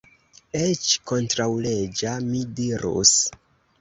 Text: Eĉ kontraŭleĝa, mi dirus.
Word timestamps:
Eĉ 0.61 0.87
kontraŭleĝa, 1.11 2.15
mi 2.31 2.43
dirus. 2.61 3.13